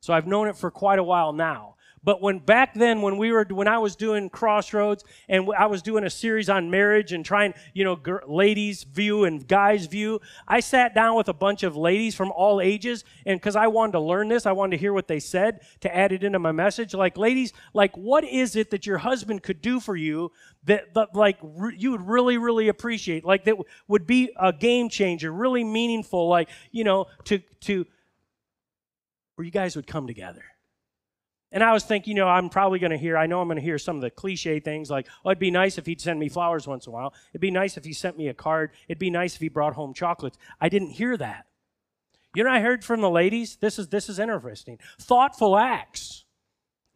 [0.00, 1.73] So I've known it for quite a while now.
[2.04, 5.80] But when back then, when we were, when I was doing Crossroads and I was
[5.80, 10.60] doing a series on marriage and trying, you know, ladies' view and guys' view, I
[10.60, 14.00] sat down with a bunch of ladies from all ages, and because I wanted to
[14.00, 16.92] learn this, I wanted to hear what they said to add it into my message.
[16.92, 20.30] Like, ladies, like, what is it that your husband could do for you
[20.64, 23.24] that, that like, re- you would really, really appreciate?
[23.24, 27.86] Like, that w- would be a game changer, really meaningful, like, you know, to to
[29.36, 30.44] where you guys would come together.
[31.54, 33.56] And I was thinking, you know, I'm probably going to hear, I know I'm going
[33.56, 36.18] to hear some of the cliche things like, oh, it'd be nice if he'd send
[36.18, 37.14] me flowers once in a while.
[37.30, 38.72] It'd be nice if he sent me a card.
[38.88, 40.36] It'd be nice if he brought home chocolates.
[40.60, 41.46] I didn't hear that.
[42.34, 43.56] You know, I heard from the ladies.
[43.60, 44.80] This is this is interesting.
[45.00, 46.24] Thoughtful acts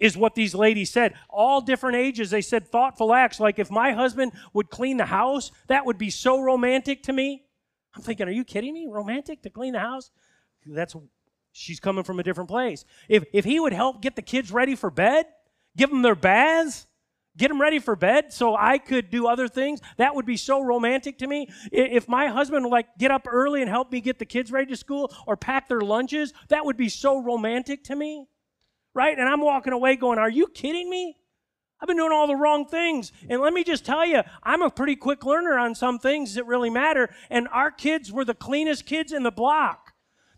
[0.01, 1.15] is what these ladies said.
[1.31, 3.39] All different ages, they said thoughtful acts.
[3.39, 7.45] Like if my husband would clean the house, that would be so romantic to me.
[7.95, 8.89] I'm thinking, are you kidding me?
[8.91, 10.11] Romantic to clean the house?
[10.67, 10.97] That's
[11.59, 12.85] She's coming from a different place.
[13.09, 15.27] If, if he would help get the kids ready for bed,
[15.77, 16.87] give them their baths,
[17.37, 20.63] get them ready for bed so I could do other things, that would be so
[20.63, 21.49] romantic to me.
[21.73, 24.67] If my husband would like get up early and help me get the kids ready
[24.67, 28.29] to school or pack their lunches, that would be so romantic to me.
[28.95, 29.19] Right?
[29.19, 31.17] And I'm walking away going, Are you kidding me?
[31.81, 33.13] I've been doing all the wrong things.
[33.29, 36.47] And let me just tell you, I'm a pretty quick learner on some things that
[36.47, 37.09] really matter.
[37.31, 39.88] And our kids were the cleanest kids in the block.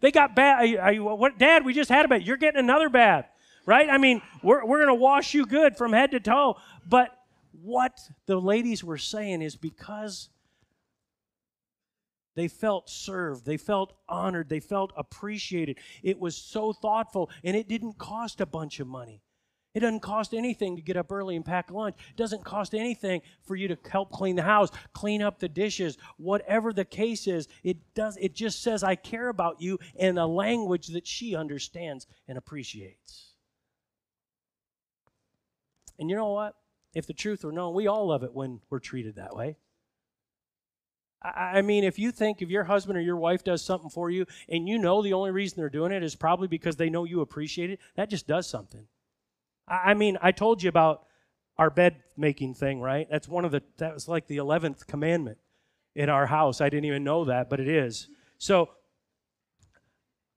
[0.00, 0.66] They got bath.
[0.98, 1.64] What, Dad?
[1.64, 2.22] We just had a bath.
[2.22, 3.26] You're getting another bath,
[3.66, 3.88] right?
[3.88, 6.56] I mean, we're we're gonna wash you good from head to toe.
[6.86, 7.10] But
[7.52, 10.30] what the ladies were saying is because
[12.34, 15.78] they felt served, they felt honored, they felt appreciated.
[16.02, 19.20] It was so thoughtful, and it didn't cost a bunch of money.
[19.72, 21.94] It doesn't cost anything to get up early and pack lunch.
[22.11, 25.96] It doesn't cost anything for you to help clean the house, clean up the dishes,
[26.16, 27.46] whatever the case is.
[27.62, 32.09] It does it just says I care about you in a language that she understands
[32.26, 33.35] and appreciates.
[36.00, 36.56] And you know what?
[36.92, 39.56] If the truth were known, we all love it when we're treated that way.
[41.22, 44.24] I mean, if you think if your husband or your wife does something for you
[44.48, 47.20] and you know the only reason they're doing it is probably because they know you
[47.20, 48.87] appreciate it, that just does something.
[49.70, 51.06] I mean, I told you about
[51.56, 53.06] our bed making thing, right?
[53.09, 55.38] That's one of the, that was like the 11th commandment
[55.94, 56.61] in our house.
[56.61, 58.09] I didn't even know that, but it is.
[58.38, 58.70] So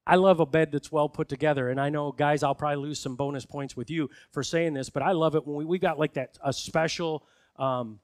[0.06, 1.70] I love a bed that's well put together.
[1.70, 4.90] And I know, guys, I'll probably lose some bonus points with you for saying this,
[4.90, 8.00] but I love it when we, we got like that, a special um,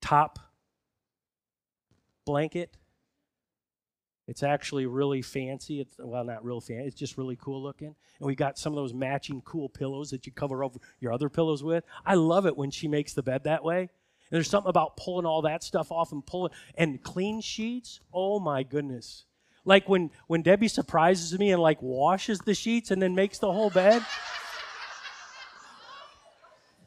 [0.00, 0.38] top
[2.24, 2.76] blanket
[4.28, 5.80] it's actually really fancy.
[5.80, 6.86] It's well, not real fancy.
[6.86, 7.94] It's just really cool looking.
[8.18, 11.30] And we got some of those matching cool pillows that you cover over your other
[11.30, 11.82] pillows with.
[12.04, 13.80] I love it when she makes the bed that way.
[13.80, 13.88] And
[14.30, 18.00] there's something about pulling all that stuff off and pulling and clean sheets.
[18.12, 19.24] Oh my goodness.
[19.64, 23.50] Like when when Debbie surprises me and like washes the sheets and then makes the
[23.50, 24.04] whole bed.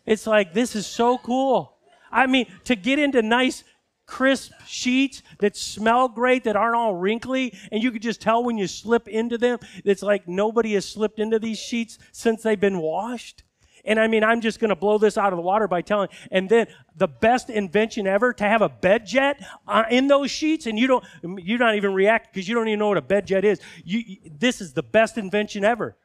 [0.06, 1.76] It's like this is so cool.
[2.12, 3.64] I mean, to get into nice
[4.12, 8.58] crisp sheets that smell great, that aren't all wrinkly, and you could just tell when
[8.58, 12.80] you slip into them, it's like nobody has slipped into these sheets since they've been
[12.80, 13.44] washed.
[13.86, 16.10] And I mean, I'm just going to blow this out of the water by telling.
[16.30, 20.78] And then the best invention ever to have a BedJet uh, in those sheets, and
[20.78, 23.62] you don't, you don't even react because you don't even know what a BedJet is.
[23.86, 25.96] You, this is the best invention ever.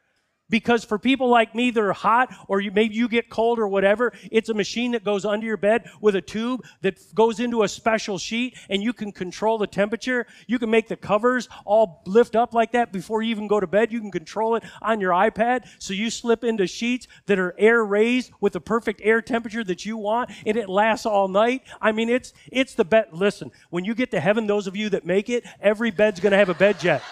[0.48, 3.66] Because for people like me that are hot, or you, maybe you get cold or
[3.66, 7.64] whatever, it's a machine that goes under your bed with a tube that goes into
[7.64, 10.26] a special sheet, and you can control the temperature.
[10.46, 13.66] You can make the covers all lift up like that before you even go to
[13.66, 13.90] bed.
[13.90, 17.84] You can control it on your iPad, so you slip into sheets that are air
[17.84, 21.62] raised with the perfect air temperature that you want, and it lasts all night.
[21.80, 23.12] I mean, it's it's the best.
[23.12, 26.32] Listen, when you get to heaven, those of you that make it, every bed's going
[26.32, 27.02] to have a BedJet.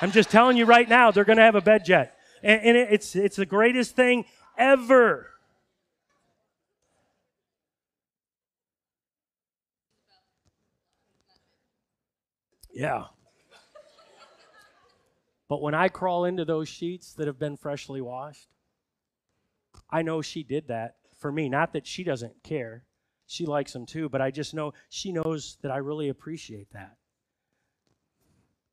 [0.00, 2.10] I'm just telling you right now, they're going to have a BedJet
[2.44, 4.26] and, and it, it's it's the greatest thing
[4.56, 5.30] ever.
[12.72, 13.04] Yeah.
[15.48, 18.48] But when I crawl into those sheets that have been freshly washed,
[19.90, 21.48] I know she did that for me.
[21.48, 22.84] Not that she doesn't care.
[23.26, 26.96] She likes them too, but I just know she knows that I really appreciate that.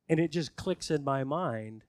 [0.08, 1.84] And it just clicks in my mind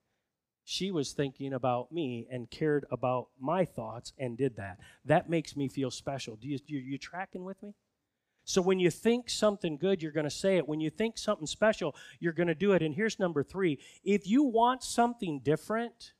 [0.63, 4.80] she was thinking about me and cared about my thoughts and did that.
[5.06, 6.36] That makes me feel special.
[6.36, 7.73] Do you, you, you tracking with me?
[8.45, 10.67] So when you think something good, you're going to say it.
[10.67, 12.82] When you think something special, you're going to do it.
[12.82, 16.13] And here's number three if you want something different,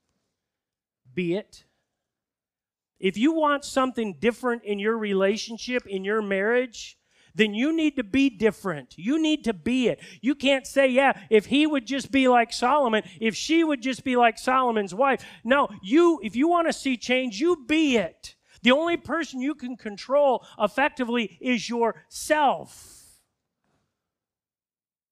[1.14, 1.66] be it.
[3.00, 6.98] If you want something different in your relationship, in your marriage,
[7.36, 8.94] then you need to be different.
[8.98, 10.00] You need to be it.
[10.22, 14.04] You can't say, yeah, if he would just be like Solomon, if she would just
[14.04, 15.26] be like Solomon's wife.
[15.44, 18.36] No, you, if you want to see change, you be it.
[18.62, 23.04] The only person you can control effectively is yourself.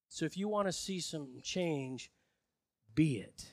[0.08, 2.12] So if you want to see some change,
[2.94, 3.46] be it.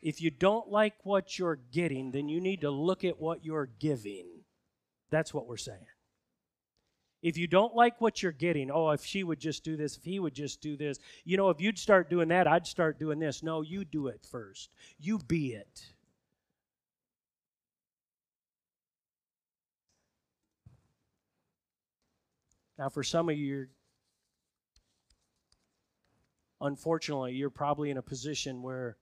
[0.00, 3.70] If you don't like what you're getting, then you need to look at what you're
[3.78, 4.41] giving.
[5.12, 5.86] That's what we're saying.
[7.20, 10.02] If you don't like what you're getting, oh, if she would just do this, if
[10.02, 13.20] he would just do this, you know, if you'd start doing that, I'd start doing
[13.20, 13.42] this.
[13.42, 14.74] No, you do it first.
[14.98, 15.86] You be it.
[22.78, 23.66] Now, for some of you,
[26.60, 28.96] unfortunately, you're probably in a position where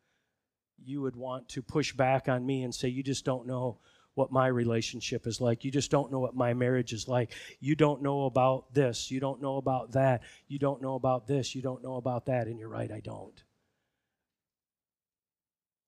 [0.84, 3.78] you would want to push back on me and say, You just don't know
[4.14, 5.64] what my relationship is like.
[5.64, 7.32] You just don't know what my marriage is like.
[7.60, 9.10] You don't know about this.
[9.10, 10.22] You don't know about that.
[10.48, 11.54] You don't know about this.
[11.54, 12.46] You don't know about that.
[12.46, 13.42] And you're right, I don't.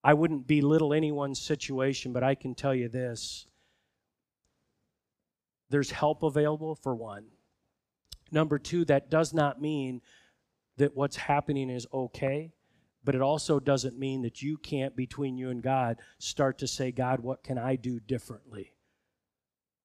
[0.05, 3.47] I wouldn't belittle anyone's situation, but I can tell you this
[5.71, 7.25] there's help available for one.
[8.31, 10.03] Number two, that does not mean
[10.77, 12.53] that what's happening is okay.
[13.05, 16.93] But it also doesn't mean that you can't, between you and God, start to say,
[16.93, 18.75] God, what can I do differently?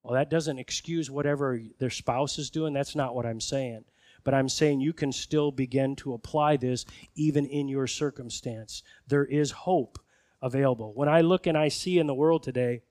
[0.04, 2.74] Well, that doesn't excuse whatever their spouse is doing.
[2.74, 3.86] That's not what I'm saying.
[4.24, 8.84] But I'm saying you can still begin to apply this even in your circumstance.
[9.08, 10.00] There is hope
[10.42, 10.94] available.
[10.94, 12.84] When I look and I see in the world today,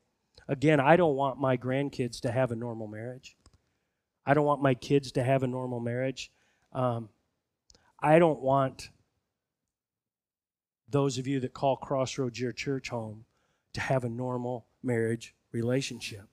[0.48, 3.36] again, I don't want my grandkids to have a normal marriage.
[4.24, 6.32] I don't want my kids to have a normal marriage.
[6.72, 7.10] Um,
[8.00, 8.90] I don't want
[10.88, 13.24] those of you that call Crossroads your church home
[13.74, 16.28] to have a normal marriage relationship.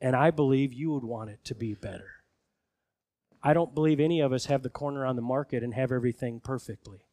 [0.00, 2.10] And I believe you would want it to be better.
[3.42, 6.40] I don't believe any of us have the corner on the market and have everything
[6.40, 7.06] perfectly.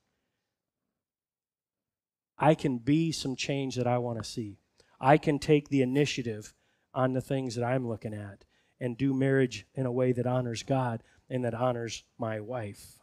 [2.37, 4.59] I can be some change that I want to see.
[4.99, 6.53] I can take the initiative
[6.93, 8.45] on the things that I'm looking at
[8.79, 12.98] and do marriage in a way that honors God and that honors my wife.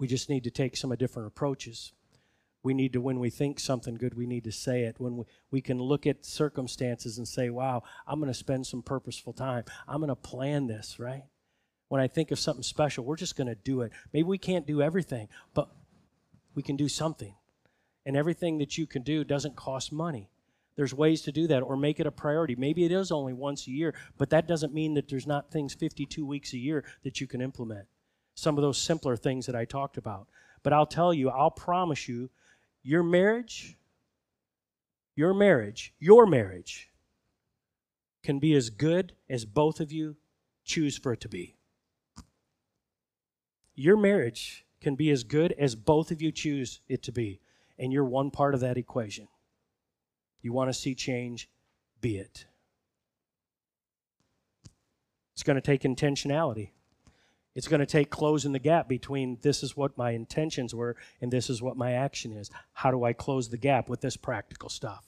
[0.00, 1.92] We just need to take some different approaches.
[2.62, 4.96] We need to, when we think something good, we need to say it.
[4.98, 8.82] When we, we can look at circumstances and say, wow, I'm going to spend some
[8.82, 9.64] purposeful time.
[9.86, 11.24] I'm going to plan this, right?
[11.88, 13.92] When I think of something special, we're just going to do it.
[14.14, 15.68] Maybe we can't do everything, but
[16.54, 17.34] we can do something.
[18.06, 20.30] And everything that you can do doesn't cost money.
[20.76, 22.54] There's ways to do that or make it a priority.
[22.54, 25.74] Maybe it is only once a year, but that doesn't mean that there's not things
[25.74, 27.86] 52 weeks a year that you can implement
[28.34, 30.28] some of those simpler things that I talked about.
[30.62, 32.30] But I'll tell you, I'll promise you,
[32.82, 33.76] your marriage,
[35.14, 36.90] your marriage, your marriage
[38.22, 40.16] can be as good as both of you
[40.64, 41.56] choose for it to be.
[43.74, 47.40] Your marriage can be as good as both of you choose it to be,
[47.78, 49.28] and you're one part of that equation.
[50.42, 51.48] You want to see change,
[52.00, 52.46] be it.
[55.34, 56.70] It's going to take intentionality.
[57.54, 61.32] It's going to take closing the gap between this is what my intentions were and
[61.32, 62.50] this is what my action is.
[62.72, 65.04] How do I close the gap with this practical stuff?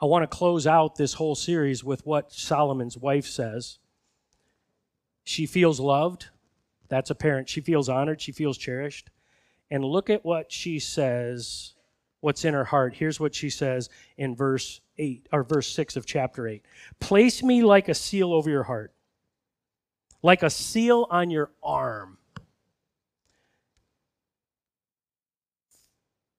[0.00, 3.78] I want to close out this whole series with what Solomon's wife says.
[5.24, 6.28] She feels loved.
[6.88, 7.48] That's apparent.
[7.48, 8.20] She feels honored.
[8.20, 9.10] She feels cherished.
[9.70, 11.74] And look at what she says,
[12.20, 12.94] what's in her heart.
[12.94, 16.64] Here's what she says in verse 8 or verse 6 of chapter 8.
[17.00, 18.92] Place me like a seal over your heart,
[20.26, 22.18] like a seal on your arm.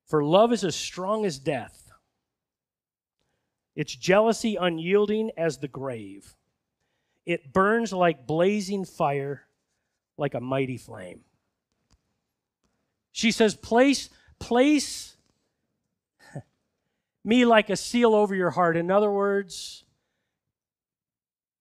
[0.08, 1.90] For love is as strong as death
[3.78, 6.36] its jealousy unyielding as the grave.
[7.26, 9.44] It burns like blazing fire,
[10.18, 11.22] like a mighty flame.
[13.14, 15.16] She says, Place, place
[17.24, 18.76] me like a seal over your heart.
[18.76, 19.86] In other words,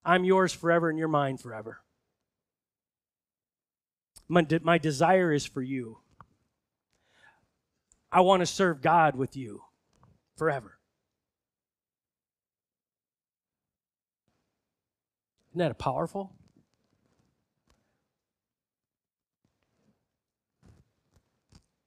[0.05, 1.83] I'm yours forever and you're mine forever.
[4.29, 5.99] My, de- my desire is for you.
[8.11, 9.63] I want to serve God with you
[10.37, 10.79] forever.
[15.51, 16.33] Isn't that a powerful?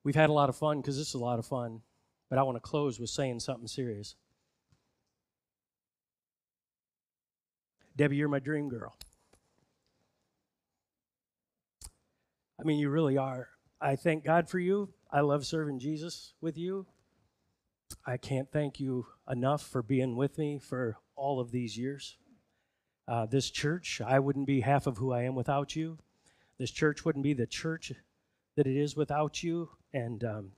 [0.03, 1.81] We've had a lot of fun because this is a lot of fun,
[2.29, 4.15] but I want to close with saying something serious.
[7.95, 8.95] Debbie, you're my dream girl.
[12.59, 13.47] I mean, you really are.
[13.79, 14.89] I thank God for you.
[15.11, 16.85] I love serving Jesus with you.
[18.05, 22.17] I can't thank you enough for being with me for all of these years
[23.09, 24.01] uh, this church.
[24.05, 25.97] I wouldn't be half of who I am without you.
[26.59, 27.91] This church wouldn't be the church
[28.55, 29.69] that it is without you.
[29.93, 30.51] And um,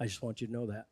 [0.00, 0.86] I just want you to know that.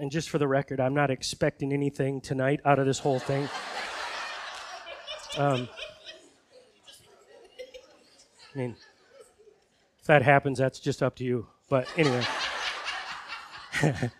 [0.00, 3.46] And just for the record, I'm not expecting anything tonight out of this whole thing.
[5.36, 5.68] Um,
[8.54, 8.76] I mean,
[10.00, 11.48] if that happens, that's just up to you.
[11.68, 12.24] But anyway.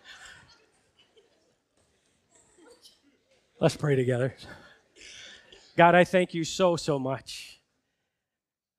[3.59, 4.35] Let's pray together.
[5.75, 7.59] God, I thank you so, so much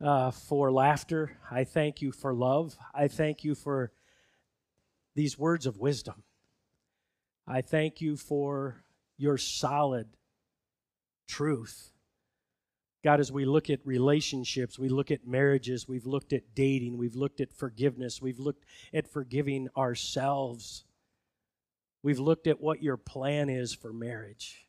[0.01, 1.37] uh, for laughter.
[1.51, 2.77] I thank you for love.
[2.95, 3.91] I thank you for
[5.17, 6.23] these words of wisdom.
[7.47, 8.85] I thank you for
[9.17, 10.09] your solid
[11.29, 11.93] truth.
[13.05, 17.17] God, as we look at relationships, we look at marriages, we've looked at dating, we've
[17.17, 18.65] looked at forgiveness, we've looked
[18.95, 20.85] at forgiving ourselves,
[22.03, 24.69] we've looked at what your plan is for marriage.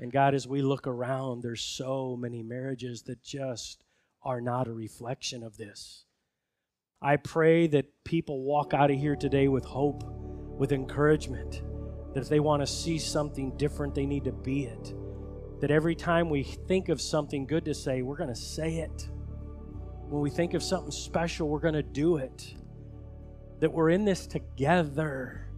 [0.00, 3.84] And God, as we look around, there's so many marriages that just
[4.22, 6.06] are not a reflection of this.
[7.00, 10.02] I pray that people walk out of here today with hope,
[10.58, 11.62] with encouragement,
[12.14, 14.94] that if they want to see something different, they need to be it
[15.64, 19.08] that every time we think of something good to say, we're going to say it.
[20.10, 22.54] When we think of something special, we're going to do it.
[23.60, 25.48] That we're in this together.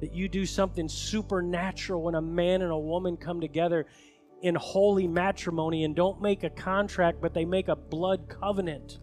[0.00, 3.86] That you do something supernatural when a man and a woman come together
[4.42, 9.00] in holy matrimony and don't make a contract, but they make a blood covenant.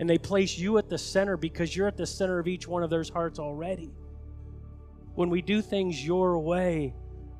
[0.00, 2.82] And they place you at the center because you're at the center of each one
[2.82, 3.92] of those hearts already.
[5.14, 6.94] When we do things your way,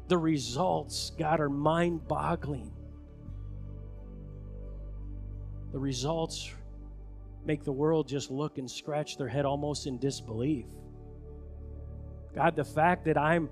[0.08, 2.70] the results, God, are mind boggling.
[5.72, 6.50] The results
[7.44, 10.66] make the world just look and scratch their head almost in disbelief.
[12.34, 13.48] God, the fact that I'm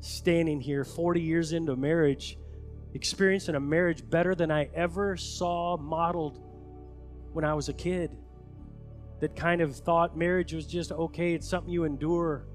[0.00, 2.38] standing here 40 years into marriage,
[2.92, 6.40] experiencing a marriage better than I ever saw modeled
[7.32, 8.16] when I was a kid,
[9.20, 12.46] that kind of thought marriage was just okay, it's something you endure,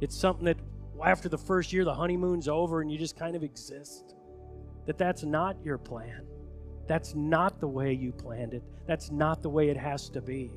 [0.00, 0.58] it's something that
[1.04, 4.14] after the first year, the honeymoon's over and you just kind of exist.
[4.86, 6.22] That that's not your plan.
[6.86, 8.62] That's not the way you planned it.
[8.86, 10.52] That's not the way it has to be.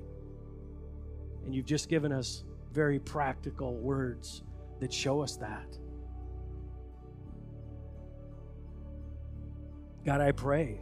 [1.45, 4.43] And you've just given us very practical words
[4.79, 5.77] that show us that.
[10.05, 10.79] God, I pray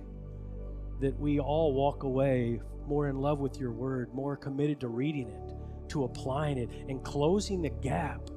[0.99, 5.29] that we all walk away more in love with your word, more committed to reading
[5.29, 8.29] it, to applying it, and closing the gap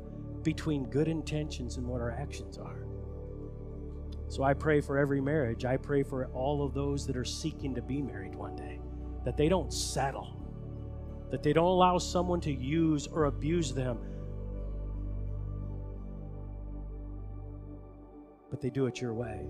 [0.43, 2.85] between good intentions and what our actions are.
[4.29, 5.65] So I pray for every marriage.
[5.65, 8.81] I pray for all of those that are seeking to be married one day,
[9.25, 10.37] that they don't settle,
[11.31, 13.99] that they don't allow someone to use or abuse them.
[18.51, 19.47] But they do it your way.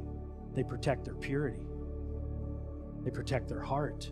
[0.55, 1.67] They protect their purity,
[3.05, 4.11] they protect their heart,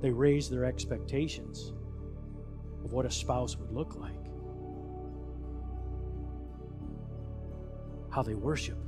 [0.00, 1.72] they raise their expectations
[2.84, 4.19] of what a spouse would look like,
[8.10, 8.78] how they worship,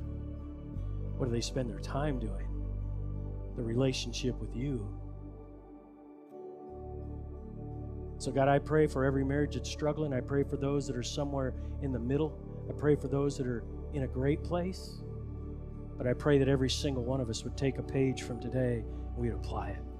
[1.16, 2.48] what do they spend their time doing,
[3.56, 4.88] the relationship with you.
[8.18, 10.12] So, God, I pray for every marriage that's struggling.
[10.12, 12.38] I pray for those that are somewhere in the middle.
[12.68, 13.64] I pray for those that are
[13.94, 15.02] in a great place.
[15.98, 18.84] But I pray that every single one of us would take a page from today
[18.84, 19.91] and we'd apply it.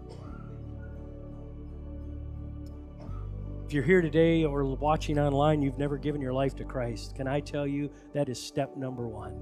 [3.73, 7.27] If you're here today or watching online, you've never given your life to Christ, can
[7.27, 9.33] I tell you that is step number one?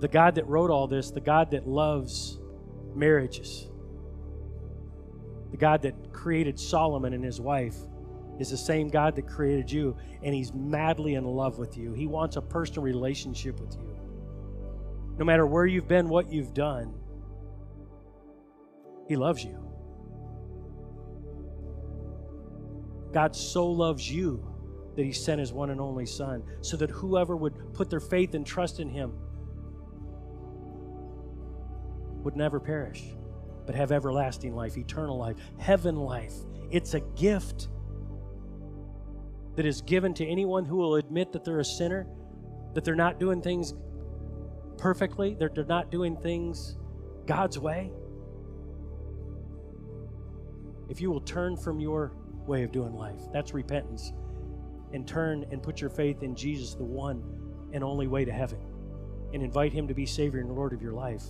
[0.00, 2.38] The God that wrote all this, the God that loves
[2.94, 3.68] marriages,
[5.50, 7.76] the God that created Solomon and his wife,
[8.38, 11.92] is the same God that created you, and He's madly in love with you.
[11.92, 13.98] He wants a personal relationship with you.
[15.18, 16.94] No matter where you've been, what you've done,
[19.06, 19.69] He loves you.
[23.12, 24.46] God so loves you
[24.96, 28.34] that He sent His one and only Son, so that whoever would put their faith
[28.34, 29.12] and trust in Him
[32.22, 33.04] would never perish,
[33.66, 36.34] but have everlasting life, eternal life, heaven life.
[36.70, 37.68] It's a gift
[39.56, 42.06] that is given to anyone who will admit that they're a sinner,
[42.74, 43.74] that they're not doing things
[44.78, 46.76] perfectly, that they're not doing things
[47.26, 47.90] God's way.
[50.88, 52.12] If you will turn from your
[52.50, 54.12] way of doing life, that's repentance,
[54.92, 57.22] and turn and put your faith in Jesus, the one
[57.72, 58.58] and only way to heaven,
[59.32, 61.22] and invite Him to be Savior and Lord of your life,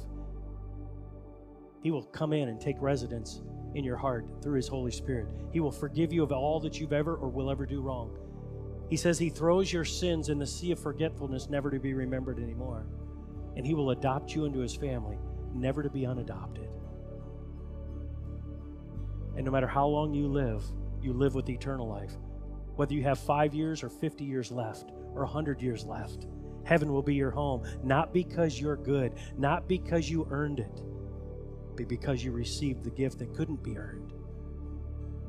[1.82, 3.42] He will come in and take residence
[3.74, 5.28] in your heart through His Holy Spirit.
[5.52, 8.16] He will forgive you of all that you've ever or will ever do wrong.
[8.88, 12.38] He says He throws your sins in the sea of forgetfulness, never to be remembered
[12.38, 12.86] anymore.
[13.56, 15.18] And He will adopt you into His family,
[15.54, 16.68] never to be unadopted.
[19.36, 20.64] And no matter how long you live,
[21.02, 22.12] you live with eternal life.
[22.76, 26.26] Whether you have five years or 50 years left or 100 years left,
[26.64, 30.82] heaven will be your home, not because you're good, not because you earned it
[31.76, 34.12] but because you received the gift that couldn't be earned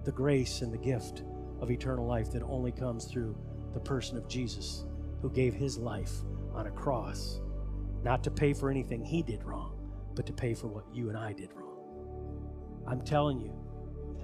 [0.03, 1.23] the grace and the gift
[1.59, 3.37] of eternal life that only comes through
[3.73, 4.83] the person of Jesus,
[5.21, 6.11] who gave his life
[6.53, 7.39] on a cross,
[8.03, 9.77] not to pay for anything he did wrong,
[10.15, 12.83] but to pay for what you and I did wrong.
[12.87, 13.53] I'm telling you,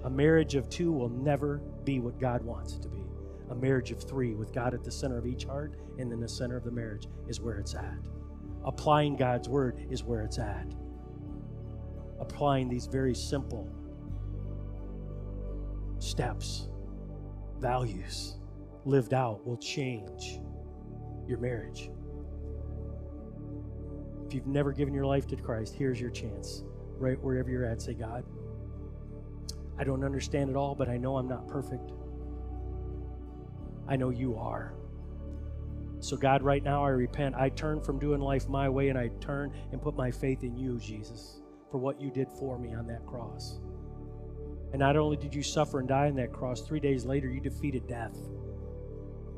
[0.04, 3.02] a marriage of two will never be what God wants it to be.
[3.50, 6.28] A marriage of three, with God at the center of each heart and in the
[6.28, 7.98] center of the marriage, is where it's at.
[8.64, 10.66] Applying God's word is where it's at
[12.20, 13.68] applying these very simple
[15.98, 16.68] steps,
[17.58, 18.36] values
[18.84, 20.40] lived out will change
[21.26, 21.90] your marriage.
[24.26, 26.64] If you've never given your life to Christ, here's your chance.
[26.98, 28.24] Right wherever you're at, say, God,
[29.78, 31.92] I don't understand it all, but I know I'm not perfect.
[33.88, 34.74] I know you are.
[36.00, 37.34] So, God, right now I repent.
[37.34, 40.56] I turn from doing life my way and I turn and put my faith in
[40.56, 43.58] you, Jesus for what you did for me on that cross.
[44.72, 47.40] And not only did you suffer and die on that cross, three days later you
[47.40, 48.16] defeated death.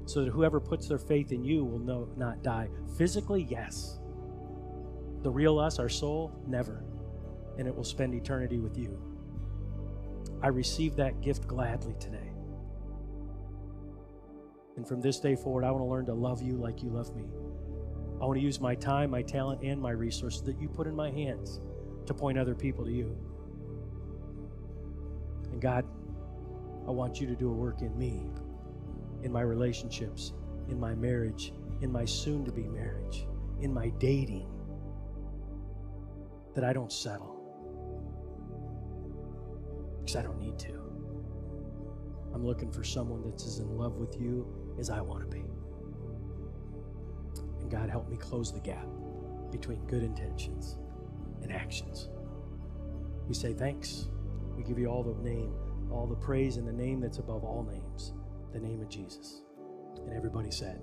[0.06, 2.68] So that whoever puts their faith in you will no, not die.
[2.98, 3.98] Physically, yes.
[5.22, 6.84] The real us, our soul, never.
[7.58, 9.09] And it will spend eternity with you.
[10.42, 12.32] I receive that gift gladly today.
[14.76, 17.14] And from this day forward, I want to learn to love you like you love
[17.14, 17.24] me.
[18.20, 20.94] I want to use my time, my talent, and my resources that you put in
[20.94, 21.60] my hands
[22.06, 23.16] to point other people to you.
[25.52, 25.84] And God,
[26.86, 28.30] I want you to do a work in me,
[29.22, 30.32] in my relationships,
[30.68, 33.26] in my marriage, in my soon to be marriage,
[33.60, 34.48] in my dating,
[36.54, 37.29] that I don't settle.
[40.10, 40.72] Because I don't need to.
[42.34, 44.44] I'm looking for someone that's as in love with you
[44.76, 45.44] as I want to be.
[47.60, 48.88] And God, help me close the gap
[49.52, 50.78] between good intentions
[51.42, 52.08] and actions.
[53.28, 54.08] We say thanks.
[54.56, 55.54] We give you all the name,
[55.92, 58.12] all the praise in the name that's above all names,
[58.52, 59.42] the name of Jesus.
[60.04, 60.80] And everybody said.